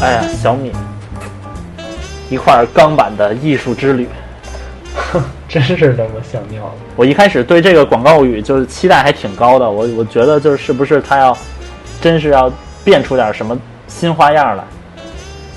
[0.00, 0.70] 哎呀，小米
[2.30, 4.08] 一块钢板的艺术之旅，
[5.48, 6.72] 真是他妈想尿了。
[6.94, 11.36] 我一开始对这个广告语就是期待还挺高的，我我觉得就是是不是他要
[12.00, 12.52] 真是要
[12.84, 14.64] 变出点什么新花样来？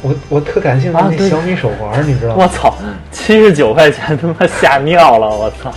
[0.02, 2.44] 我我特感兴趣那小米手环，你知道吗？
[2.44, 2.74] 我操，
[3.12, 5.72] 七十九块钱他妈吓尿了，我操！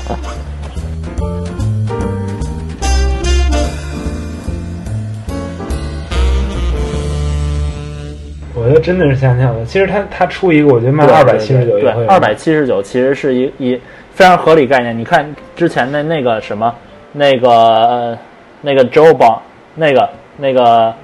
[8.65, 9.65] 我觉得真的是吓尿了。
[9.65, 13.81] 其实它它出一个，我觉得卖二百七十九对，二百七十九其实是一一
[14.13, 14.97] 非常合理概念。
[14.97, 16.75] 你看之前的那个什么，
[17.13, 18.19] 那个呃
[18.63, 19.43] 那个 Joe 宝，
[19.75, 20.09] 那个
[20.39, 20.95] 那个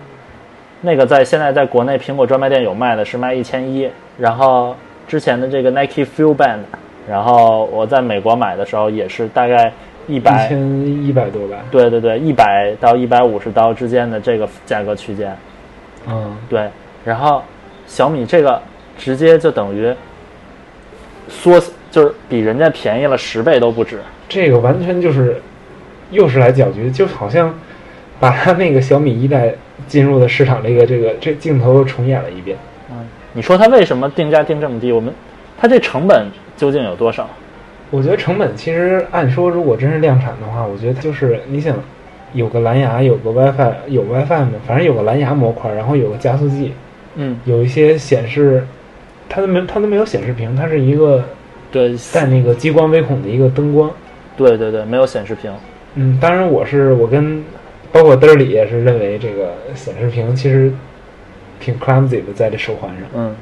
[0.80, 3.88] 那个在现在在国内苹果专卖店有卖的，是卖一千一。
[4.18, 4.74] 然后
[5.06, 6.60] 之前的这个 Nike Fuel Band，
[7.08, 9.72] 然后我在美国买的时候也是大概
[10.06, 10.58] 一一百，千
[11.04, 11.56] 一百多吧。
[11.70, 15.36] 对对对，一百到一百五十刀之间的这个价格区间。
[16.08, 16.68] 嗯，对，
[17.04, 17.42] 然后
[17.90, 18.62] 小米这个
[18.96, 19.92] 直接就等于
[21.28, 21.60] 缩，
[21.90, 23.98] 就是比人家便宜了十倍都不止。
[24.28, 25.42] 这个完全就是
[26.12, 27.52] 又是来搅局，就好像
[28.20, 29.52] 把他那个小米一代
[29.88, 32.56] 进入的市场这个这个这镜头又重演了一遍。
[32.90, 32.96] 嗯，
[33.32, 34.92] 你说它为什么定价定这么低？
[34.92, 35.12] 我们
[35.58, 37.28] 它这成本究竟有多少？
[37.90, 41.76] 我觉得成本其实按说，如果真是量产的话，我觉得就是你想
[42.34, 44.52] 有个蓝牙，有个 WiFi，有 WiFi 吗？
[44.64, 46.72] 反正有个蓝牙模块，然后有个加速器，
[47.16, 48.64] 嗯，有一些显示，
[49.28, 51.24] 它都没它都没有显示屏，它是一个
[51.72, 53.90] 对，带那个激光微孔的一个灯光。
[54.36, 55.52] 对对对，没有显示屏。
[55.96, 57.44] 嗯，当然我是我跟
[57.92, 60.72] 包括嘚儿里也是认为这个显示屏其实
[61.60, 63.08] 挺 clumsy 的，在这手环上。
[63.14, 63.34] 嗯，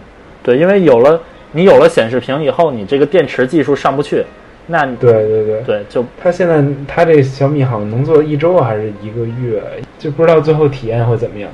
[0.42, 1.20] 对，因为有了
[1.52, 4.24] 你有了显示屏以后，你这个电池技术上不去，
[4.66, 9.62] 那你对对对，对就它现在它这小米好像能做一周还是一个月，
[9.98, 11.50] 就不知道最后体验会怎么样。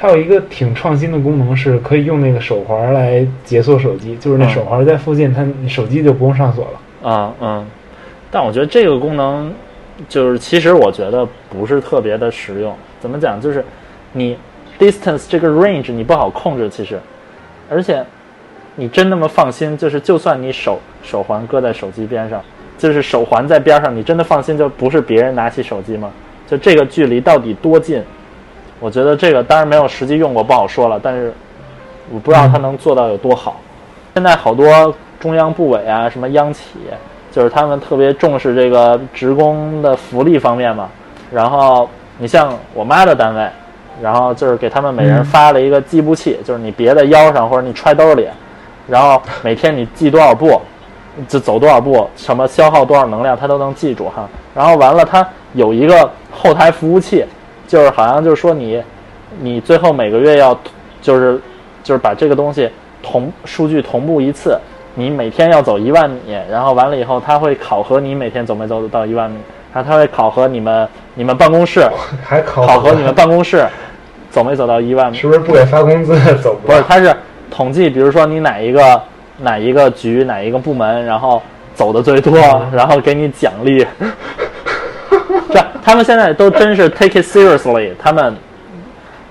[0.00, 7.10] 它有一个挺创新的功能，是可以用那个手环来解锁手机，就是那手环在附近，它手机就不用上锁了。
[7.10, 7.66] 啊嗯，
[8.30, 9.52] 但我觉得这个功能
[10.08, 12.74] 就是其实我觉得不是特别的实用。
[12.98, 13.38] 怎么讲？
[13.38, 13.62] 就是
[14.14, 14.38] 你
[14.78, 16.98] distance 这个 range 你不好控制，其实，
[17.68, 18.02] 而且
[18.76, 19.76] 你真那么放心？
[19.76, 22.42] 就是就算你手手环搁在手机边上，
[22.78, 26.10] 就是手环在边上，你真的放心就不是别人拿起手机吗？
[26.48, 28.02] 就这个距离到底多近？
[28.80, 30.98] 我觉得这个当然没有实际用过，不好说了。
[31.00, 31.32] 但是
[32.10, 33.60] 我不知道它能做到有多好。
[34.14, 36.62] 现在好多中央部委啊，什么央企，
[37.30, 40.88] 就是他们特别重视这个职工的福利方面嘛。
[41.30, 41.88] 然后
[42.18, 43.48] 你像我妈的单位，
[44.02, 48.26] 然后就是给他们每人嗯发了一个计步器，就是你别在腰上或者你揣兜里，
[48.88, 50.60] 然后每天你记多少步，
[51.28, 54.28] 就走多少步，什么消耗多少能量，他都能记住哈。
[54.54, 57.24] 然后完了，它有一个后台服务器，
[57.70, 58.82] 就是好像就是说你，
[59.40, 60.58] 你最后每个月要
[61.00, 61.40] 就是
[61.84, 62.68] 就是把这个东西
[63.00, 64.58] 同数据同步一次，
[64.96, 69.36] 你每天要走一万米，然后完了以后，他会考核你每天走没走到一万米，
[69.72, 71.88] 然后他会考核你们你们办公室
[72.26, 73.64] 还考考核你们办公室
[74.32, 75.16] 走没走到一万米。
[75.16, 76.84] 是不是不给发工资走不不是，了？
[76.88, 77.14] 它是
[77.52, 79.00] 统计，比如说你哪一个
[79.38, 81.40] 哪一个局哪一个部门，然后
[81.76, 82.36] 走的最多，
[82.72, 83.86] 然后给你奖励。
[85.80, 88.36] 这他们现在都真是 take it seriously，他们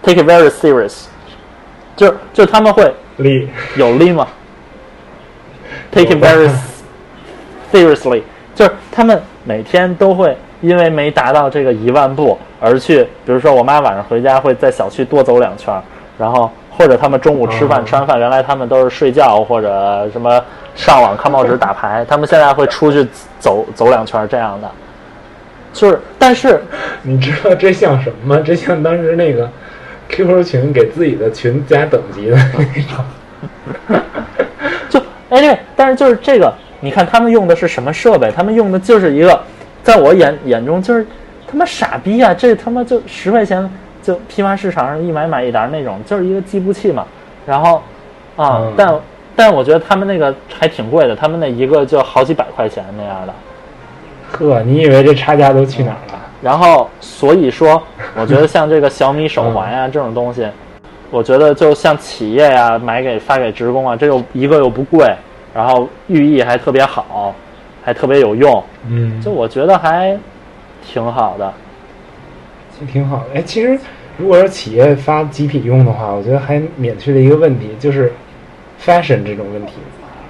[0.02, 1.06] take it very serious，
[1.96, 3.50] 就就他们会力。
[3.76, 4.28] 有力吗
[5.92, 6.50] ？take it very
[7.72, 8.22] seriously，
[8.56, 15.82] 就是他们每天都会因为没达到这个一万步而去，比如说我妈晚上回家会在小区多走两圈儿，
[16.18, 20.44] 然后或者他们中午吃饭、嗯吃完饭，原来他们都是睡觉或者什么
[20.76, 23.08] 上网看报纸、打牌，他们现在会出去
[23.40, 24.70] 走走两圈儿这样的。
[25.74, 26.62] 就是，但是
[27.04, 28.42] 你知道这像什么吗？
[28.46, 29.50] 这像当时那个
[30.10, 33.06] QQ 群给自己的群加等级的那种。
[34.90, 38.32] 就哎对，但是就是这个，你看他们用的是什么设备？
[38.36, 39.40] 他们用的就是一个，
[39.84, 41.06] 在我眼眼中就是
[41.48, 42.34] 他妈傻逼啊！
[42.34, 43.70] 这他妈就十块钱
[44.02, 47.06] 就批发市场上一买买一沓那种，就是一个计步器嘛。
[47.46, 47.82] 然后
[48.36, 49.00] 啊，嗯但
[49.36, 53.34] 但我觉得他们那个还挺贵的，他们那一个就好几百块钱那样的。
[54.32, 56.20] 呵，你以为这差价都去哪儿了？
[56.42, 57.82] 然后所以说，
[58.16, 60.48] 我觉得像这个小米手环呀、这种东西，
[61.12, 65.06] 我觉得就像企业呀买给发给职工啊，这又一个又不贵，
[65.54, 67.36] 然后寓意还特别好，
[67.84, 70.18] 还特别有用，嗯，就我觉得还
[70.88, 71.54] 挺好的。
[72.72, 73.40] 其实挺好的。
[73.40, 73.78] 哎，其实
[74.18, 78.14] 如果说企业发集体用的话，我觉得还免去了一个问题，就是
[78.82, 79.74] fashion 这种问题。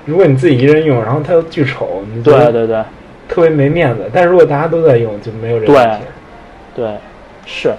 [0.06, 2.84] 如果你自己一人用，然后它又巨丑，你对对对
[3.30, 4.10] 特别没面子。
[4.12, 6.06] 但是如果大家都在用，就没有这个对问题。
[6.76, 6.94] 对，
[7.46, 7.74] 是，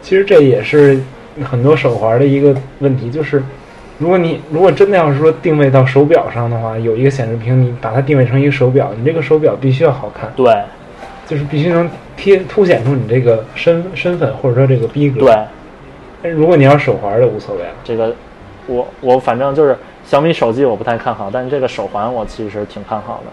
[0.00, 1.00] 其实这也是
[1.42, 3.42] 很多手环的一个问题，就是
[3.98, 10.54] 如果你如果真的要是说定位到手表上的话，有一个显示屏，你把它定位成一个手表，你这个手表必须要好看，对
[11.26, 15.20] 就是必须能贴凸显出你这个身身份或者说这个逼格。
[15.20, 15.34] 对，
[16.22, 17.70] 但如果你要手环就无所谓了。
[17.82, 18.14] 这个
[18.66, 23.30] 我我反正就是小米手机我不太看好，但是这个手环我其实挺看好的。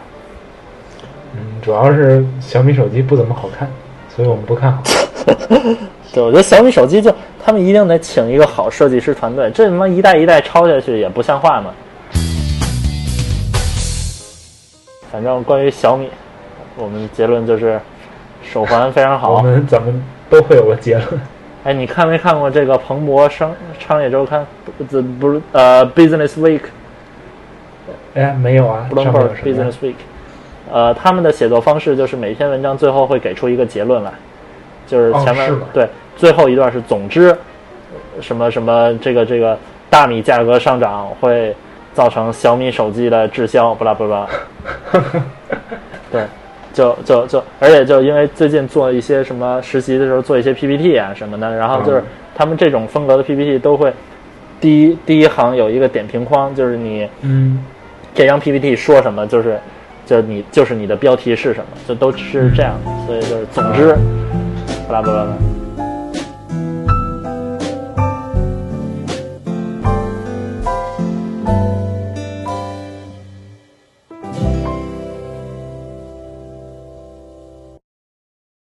[1.62, 3.70] 嗯，主要是小米手机不怎么好看，
[4.10, 4.82] 所以我们不看好。
[6.14, 7.14] 对，我觉得小米手机就
[7.44, 11.72] 他们一定得请一个好设计师团队，这他妈一代一代抄下去也不像话嘛。
[15.12, 16.10] 反正关于小米，
[16.76, 17.80] 我们结论就是
[18.44, 19.42] 手环非常好我。
[19.42, 21.08] 们咱们都会有个结论。
[21.64, 24.46] 哎，你看没看过这个彭博商商业周刊？
[24.78, 26.62] 不不是呃，Business Week
[28.16, 29.96] 哎，没有啊，上面 Bloomberg 有什么呀 Business Week，
[30.72, 34.12] 呃，他们的写作方式就是每篇文章最后会给出一个结论来，
[34.88, 37.36] 就是前面、对最后一段是总之，
[38.20, 39.58] 什么什么这个这个
[39.90, 41.56] 大米价格上涨会
[41.94, 44.28] 造成小米手机的滞销，不啦不啦，
[46.12, 46.24] 对。
[46.74, 52.04] 就就就，而且就因为最近做一些什么实习的时候做一些 PPT 啊什么的，然后就是嗯。
[52.34, 53.92] 他们这种风格的 PPT 都会
[54.62, 57.62] 第一第一行有一个点评框，就是你嗯，
[58.16, 59.60] 这张 PPT 说什么，就是
[60.06, 62.76] 就你就是你的标题是什么，就都是这样，
[63.06, 63.96] 所以就是总之，
[64.88, 65.61] 巴拉巴拉巴拉。